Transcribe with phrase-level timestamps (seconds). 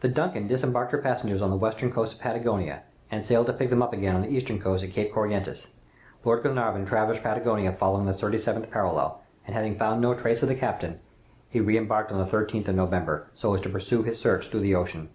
[0.00, 3.70] "The 'Duncan' disembarked her passengers on the western coast of Patagonia, and sailed to pick
[3.70, 5.68] them up again on the eastern coast at Cape Corrientes.
[6.24, 10.48] Lord Glenarvan traversed Patagonia, following the thirty seventh parallel, and having found no trace of
[10.48, 10.98] the captain,
[11.48, 14.58] he re embarked on the 13th of November, so as to pursue his search through
[14.58, 15.08] the Ocean.